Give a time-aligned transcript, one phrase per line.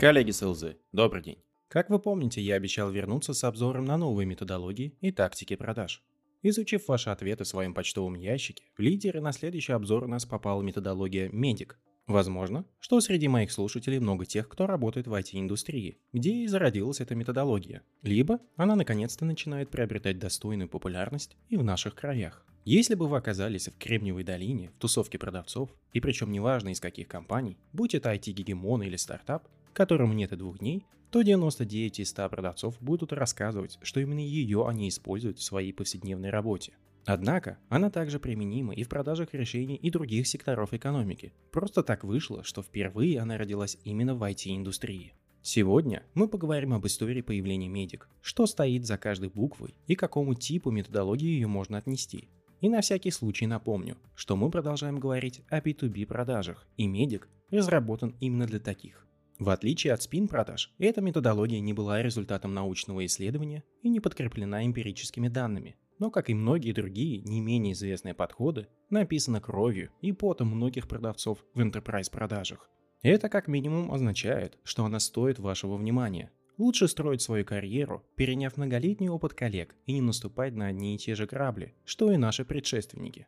[0.00, 1.44] Коллеги с ЛЗ, добрый день.
[1.68, 6.02] Как вы помните, я обещал вернуться с обзором на новые методологии и тактики продаж.
[6.40, 10.62] Изучив ваши ответы в своем почтовом ящике, в лидеры на следующий обзор у нас попала
[10.62, 11.78] методология Медик.
[12.06, 17.14] Возможно, что среди моих слушателей много тех, кто работает в IT-индустрии, где и зародилась эта
[17.14, 17.82] методология.
[18.00, 22.46] Либо она наконец-то начинает приобретать достойную популярность и в наших краях.
[22.64, 27.06] Если бы вы оказались в Кремниевой долине, в тусовке продавцов, и причем неважно из каких
[27.06, 32.28] компаний, будь это IT-гегемон или стартап, которому нет и двух дней, то 99 из 100
[32.28, 36.72] продавцов будут рассказывать, что именно ее они используют в своей повседневной работе.
[37.04, 41.32] Однако, она также применима и в продажах решений и других секторов экономики.
[41.50, 45.14] Просто так вышло, что впервые она родилась именно в IT-индустрии.
[45.42, 50.34] Сегодня мы поговорим об истории появления медик, что стоит за каждой буквой и к какому
[50.34, 52.28] типу методологии ее можно отнести.
[52.60, 58.14] И на всякий случай напомню, что мы продолжаем говорить о B2B продажах, и медик разработан
[58.20, 59.06] именно для таких.
[59.40, 65.28] В отличие от спин-продаж, эта методология не была результатом научного исследования и не подкреплена эмпирическими
[65.28, 70.86] данными, но, как и многие другие не менее известные подходы, написана кровью и потом многих
[70.86, 72.68] продавцов в enterprise продажах.
[73.00, 76.30] Это как минимум означает, что она стоит вашего внимания.
[76.58, 81.14] Лучше строить свою карьеру, переняв многолетний опыт коллег и не наступать на одни и те
[81.14, 83.26] же грабли, что и наши предшественники.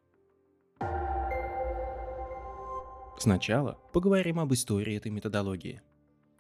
[3.19, 5.81] Сначала поговорим об истории этой методологии–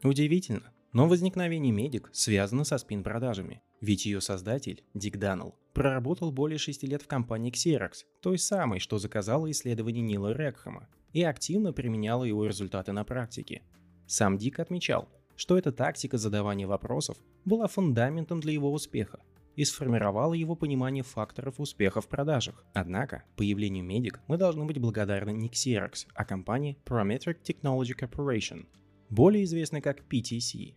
[0.03, 6.83] Удивительно, но возникновение медик связано со спин-продажами, ведь ее создатель, Дик Даннелл, проработал более 6
[6.83, 12.47] лет в компании Xerox, той самой, что заказала исследование Нила Рекхэма, и активно применяла его
[12.47, 13.62] результаты на практике.
[14.06, 19.20] Сам Дик отмечал, что эта тактика задавания вопросов была фундаментом для его успеха
[19.55, 22.64] и сформировала его понимание факторов успеха в продажах.
[22.75, 28.67] Однако, появлению Медик мы должны быть благодарны не Xerox, а компании Parametric Technology Corporation–
[29.12, 30.74] более известной как PTC.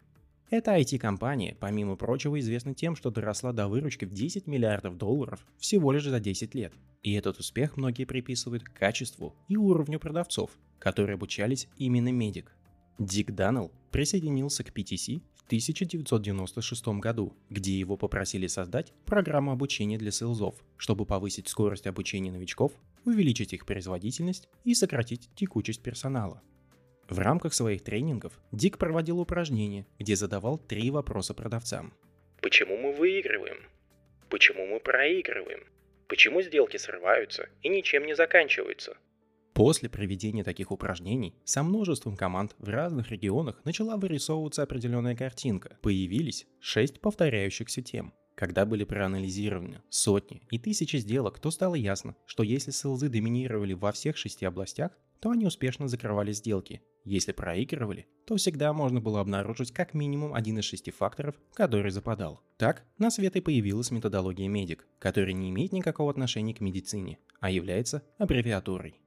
[0.49, 5.93] Эта IT-компания, помимо прочего, известна тем, что доросла до выручки в 10 миллиардов долларов всего
[5.93, 6.73] лишь за 10 лет.
[7.01, 12.51] И этот успех многие приписывают качеству и уровню продавцов, которые обучались именно медик.
[12.99, 20.11] Дик Даннелл присоединился к PTC в 1996 году, где его попросили создать программу обучения для
[20.11, 22.73] селзов, чтобы повысить скорость обучения новичков,
[23.05, 26.41] увеличить их производительность и сократить текучесть персонала.
[27.09, 31.93] В рамках своих тренингов Дик проводил упражнения, где задавал три вопроса продавцам.
[32.41, 33.57] Почему мы выигрываем?
[34.29, 35.65] Почему мы проигрываем?
[36.07, 38.97] Почему сделки срываются и ничем не заканчиваются?
[39.53, 45.77] После проведения таких упражнений со множеством команд в разных регионах начала вырисовываться определенная картинка.
[45.81, 48.13] Появились шесть повторяющихся тем.
[48.35, 53.93] Когда были проанализированы сотни и тысячи сделок, то стало ясно, что если селзы доминировали во
[53.93, 54.91] всех шести областях,
[55.21, 56.81] то они успешно закрывали сделки.
[57.05, 62.41] Если проигрывали, то всегда можно было обнаружить как минимум один из шести факторов, который западал.
[62.57, 67.49] Так, на свет и появилась методология медик, которая не имеет никакого отношения к медицине, а
[67.49, 68.99] является аббревиатурой.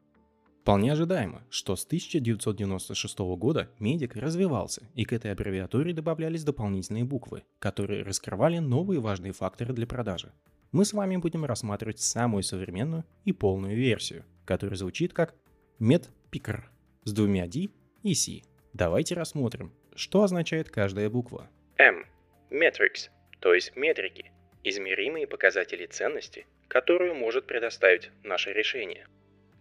[0.69, 7.43] Вполне ожидаемо, что с 1996 года медик развивался, и к этой аббревиатуре добавлялись дополнительные буквы,
[7.59, 10.31] которые раскрывали новые важные факторы для продажи.
[10.71, 15.35] Мы с вами будем рассматривать самую современную и полную версию, которая звучит как
[15.81, 16.61] MedPicker
[17.05, 17.69] с двумя D
[18.03, 18.43] и C.
[18.75, 21.49] Давайте рассмотрим, что означает каждая буква.
[21.79, 22.05] M.
[22.51, 23.09] Metrics,
[23.41, 24.33] то есть метрики,
[24.65, 29.07] измеримые показатели ценности, которую может предоставить наше решение.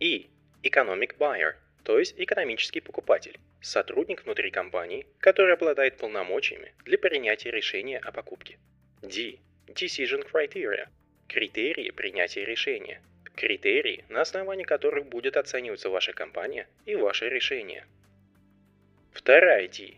[0.02, 0.28] E.
[0.64, 8.00] Economic Buyer, то есть экономический покупатель, сотрудник внутри компании, который обладает полномочиями для принятия решения
[8.00, 8.60] о покупке.
[9.02, 9.40] D.
[9.68, 10.90] Decision Criteria,
[11.28, 13.02] критерии принятия решения,
[13.36, 17.86] критерии, на основании которых будет оцениваться ваша компания и ваше решение.
[19.14, 19.96] Вторая D.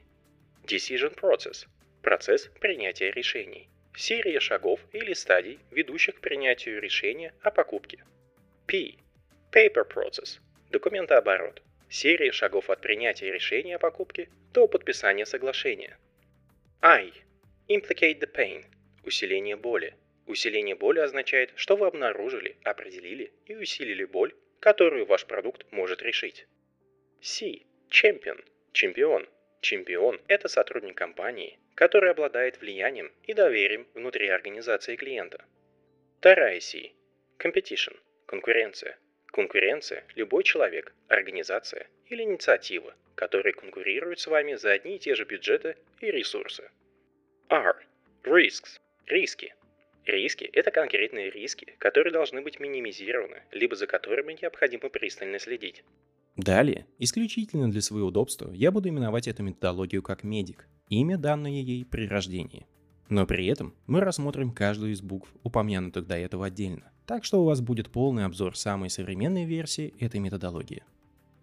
[0.65, 1.65] Decision Process–
[2.03, 3.69] процесс принятия решений.
[3.95, 8.03] Серия шагов или стадий, ведущих к принятию решения о покупке.
[8.67, 8.95] P.
[9.51, 10.39] Paper Process–
[10.69, 11.61] документооборот.
[11.89, 15.97] Серия шагов от принятия решения о покупке до подписания соглашения.
[16.81, 17.11] I.
[17.67, 18.65] Implicate the pain–
[19.03, 19.95] усиление боли.
[20.27, 26.45] Усиление боли означает, что вы обнаружили, определили и усилили боль, которую ваш продукт может решить.
[27.21, 27.63] C.
[27.89, 28.43] Champion.
[28.71, 29.27] Чемпион.
[29.61, 35.43] Чемпион– это сотрудник компании, который обладает влиянием и доверием внутри организации клиента.
[36.19, 36.91] Вторая C.
[37.39, 37.97] Competition.
[38.27, 38.99] Конкуренция.
[39.31, 45.25] Конкуренция– любой человек, организация или инициатива, которые конкурируют с вами за одни и те же
[45.25, 46.69] бюджеты и ресурсы.
[47.49, 47.75] R.
[48.23, 48.79] Risks.
[49.05, 49.53] Риски.
[50.05, 55.83] Риски– это конкретные риски, которые должны быть минимизированы, либо за которыми необходимо пристально следить.
[56.35, 60.67] Далее, исключительно для своего удобства, я буду именовать эту методологию как медик.
[60.87, 62.65] имя, данное ей при рождении.
[63.09, 66.91] Но при этом мы рассмотрим каждую из букв, упомянутых до этого отдельно.
[67.09, 70.83] Так что у вас будет полный обзор самой современной версии этой методологии.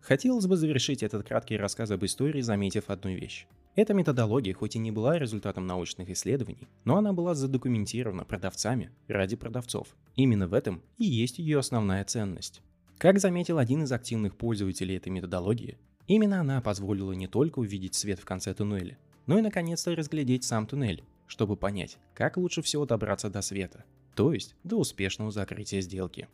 [0.00, 3.48] Хотелось бы завершить этот краткий рассказ об истории, заметив одну вещь.
[3.74, 9.34] Эта методология хоть и не была результатом научных исследований, но она была задокументирована продавцами ради
[9.34, 9.88] продавцов.
[10.14, 12.62] Именно в этом и есть ее основная ценность.
[12.96, 18.20] Как заметил один из активных пользователей этой методологии, именно она позволила не только увидеть свет
[18.20, 23.30] в конце туннеля, но и наконец-то разглядеть сам туннель, чтобы понять, как лучше всего добраться
[23.30, 23.84] до света,
[24.16, 26.26] то есть до успешного закрытия сделки.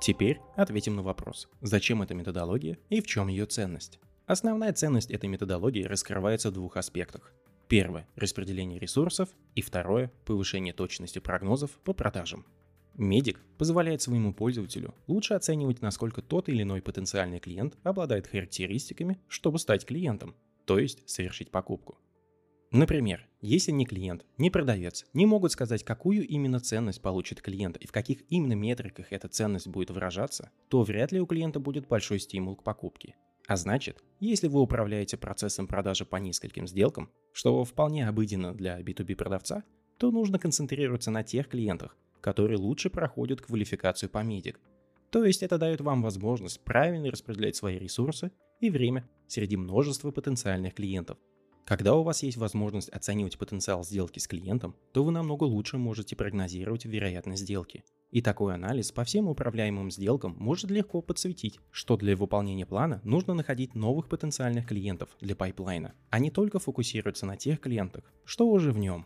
[0.00, 3.98] Теперь ответим на вопрос, зачем эта методология и в чем ее ценность.
[4.26, 7.32] Основная ценность этой методологии раскрывается в двух аспектах.
[7.66, 12.46] Первое– распределение ресурсов, и второе– повышение точности прогнозов по продажам.
[12.94, 19.58] Медик позволяет своему пользователю лучше оценивать, насколько тот или иной потенциальный клиент обладает характеристиками, чтобы
[19.58, 20.34] стать клиентом,
[20.64, 21.98] то есть совершить покупку.
[22.70, 27.86] Например, если ни клиент, ни продавец не могут сказать, какую именно ценность получит клиент и
[27.86, 32.18] в каких именно метриках эта ценность будет выражаться, то вряд ли у клиента будет большой
[32.18, 33.14] стимул к покупке.
[33.46, 39.14] А значит, если вы управляете процессом продажи по нескольким сделкам, что вполне обыденно для B2B
[39.14, 39.62] продавца,
[39.98, 44.60] то нужно концентрироваться на тех клиентах, которые лучше проходят квалификацию по MEDDIC.
[45.10, 50.74] То есть это дает вам возможность правильно распределять свои ресурсы и время среди множества потенциальных
[50.74, 51.18] клиентов,
[51.68, 56.16] когда у вас есть возможность оценивать потенциал сделки с клиентом, то вы намного лучше можете
[56.16, 57.84] прогнозировать вероятность сделки.
[58.10, 63.34] И такой анализ по всем управляемым сделкам может легко подсветить, что для выполнения плана нужно
[63.34, 68.72] находить новых потенциальных клиентов для пайплайна, а не только фокусироваться на тех клиентах, что уже
[68.72, 69.04] в нем.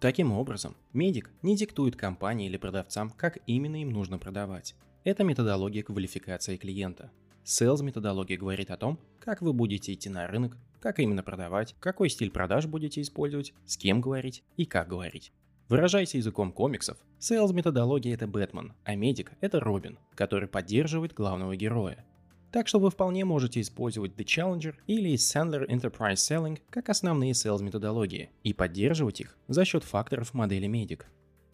[0.00, 4.74] Таким образом, медик не диктует компании или продавцам, как именно им нужно продавать.
[5.04, 7.10] Это методология квалификации клиента.
[7.44, 12.08] Sales методология говорит о том, как вы будете идти на рынок, как именно продавать, какой
[12.08, 15.32] стиль продаж будете использовать, с кем говорить и как говорить.
[15.68, 22.04] Выражаясь языком комиксов, Sales методология это Бэтмен, а медик это Робин, который поддерживает главного героя.
[22.50, 27.62] Так что вы вполне можете использовать The Challenger или Sandler Enterprise Selling как основные sales
[27.62, 31.06] методологии и поддерживать их за счет факторов модели медик.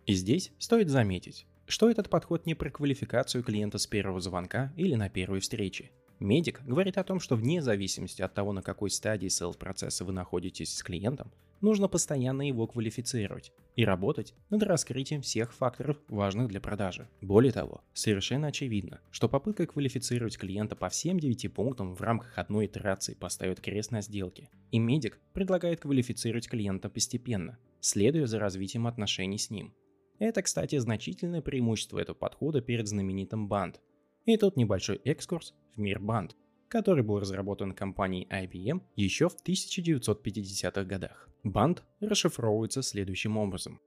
[0.06, 4.96] И здесь стоит заметить, что этот подход не про квалификацию клиента с первого звонка или
[4.96, 5.90] на первой встрече.
[6.18, 10.76] Медик говорит о том, что вне зависимости от того, на какой стадии селс-процесса вы находитесь
[10.76, 17.08] с клиентом, нужно постоянно его квалифицировать и работать над раскрытием всех факторов, важных для продажи.
[17.20, 22.66] Более того, совершенно очевидно, что попытка квалифицировать клиента по всем 9 пунктам в рамках одной
[22.66, 29.38] итерации поставит крест на сделке, и медик предлагает квалифицировать клиента постепенно, следуя за развитием отношений
[29.38, 29.72] с ним.
[30.20, 33.80] Это, кстати, значительное преимущество этого подхода перед знаменитым банд,
[34.26, 36.36] и тут небольшой экскурс в мир банд,
[36.68, 41.26] который был разработан компанией IBM еще в 1950-х годах.
[41.42, 43.80] Банд расшифровывается следующим образом.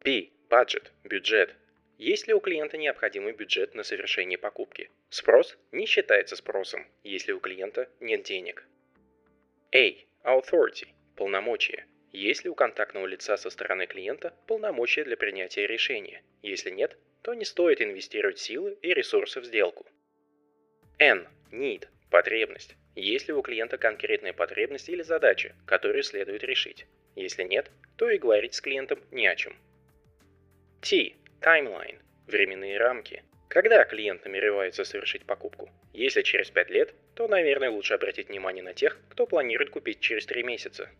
[0.00, 1.56] P– budget, бюджет.
[1.96, 4.90] Есть ли у клиента необходимый бюджет на совершение покупки?
[5.08, 8.68] Спрос не считается спросом, если у клиента нет денег.
[9.74, 11.86] A– authority, полномочия.
[12.12, 16.22] Есть ли у контактного лица со стороны клиента полномочия для принятия решения?
[16.42, 19.86] Если нет, то не стоит инвестировать силы и ресурсы в сделку.
[20.98, 21.28] N.
[21.52, 21.86] Need.
[22.10, 22.74] Потребность.
[22.94, 26.86] Есть ли у клиента конкретная потребность или задача, которую следует решить?
[27.14, 29.54] Если нет, то и говорить с клиентом не о чем.
[30.80, 31.12] T.
[31.40, 31.98] Timeline.
[32.26, 33.22] Временные рамки.
[33.48, 35.70] Когда клиент намеревается совершить покупку?
[35.92, 40.26] Если через 5 лет, то, наверное, лучше обратить внимание на тех, кто планирует купить через
[40.26, 40.90] 3 месяца.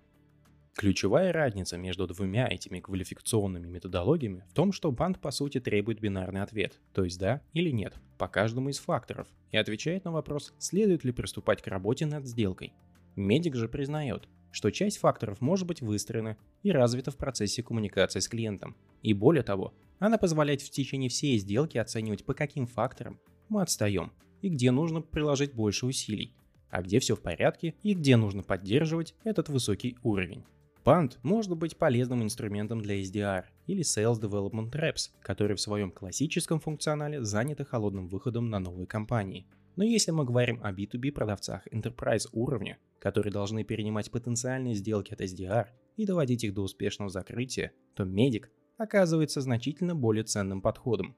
[0.79, 6.41] Ключевая разница между двумя этими квалификационными методологиями в том, что банд по сути требует бинарный
[6.41, 11.03] ответ, то есть да или нет, по каждому из факторов, и отвечает на вопрос, следует
[11.03, 12.75] ли приступать к работе над сделкой.
[13.17, 18.29] Медик же признает, что часть факторов может быть выстроена и развита в процессе коммуникации с
[18.29, 18.77] клиентом.
[19.03, 23.19] И более того, она позволяет в течение всей сделки оценивать, по каким факторам
[23.49, 26.37] мы отстаем и где нужно приложить больше усилий,
[26.71, 30.45] а где все в порядке и где нужно поддерживать этот высокий уровень.
[30.89, 36.61] Band может быть полезным инструментом для SDR или Sales Development Reps, которые в своем классическом
[36.61, 39.47] функционале заняты холодным выходом на новые компании.
[39.77, 45.21] Но если мы говорим о B2B продавцах Enterprise уровня, которые должны перенимать потенциальные сделки от
[45.21, 45.67] SDR
[45.99, 48.47] и доводить их до успешного закрытия, то Medic
[48.79, 51.15] оказывается значительно более ценным подходом.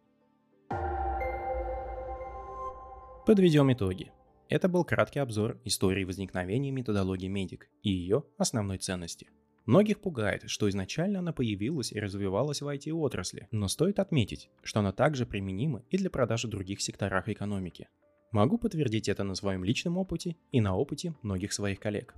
[3.24, 4.10] Подведем итоги.
[4.48, 9.30] Это был краткий обзор истории возникновения методологии Medic и ее основной ценности–
[9.66, 14.92] Многих пугает, что изначально она появилась и развивалась в IT-отрасли, но стоит отметить, что она
[14.92, 17.88] также применима и для продажи в других секторах экономики.
[18.32, 22.14] Могу подтвердить это на своем личном опыте и на опыте многих своих коллег.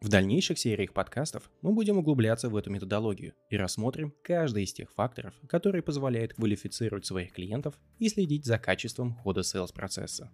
[0.00, 4.90] В дальнейших сериях подкастов мы будем углубляться в эту методологию и рассмотрим каждый из тех
[4.92, 10.30] факторов, которые позволяют квалифицировать своих клиентов и следить за качеством хода sales процесса.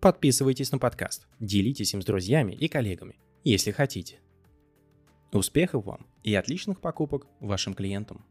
[0.00, 4.20] Подписывайтесь на подкаст, делитесь им с друзьями и коллегами, если хотите.
[5.32, 8.24] Успехов вам и отличных покупок вашим клиентам!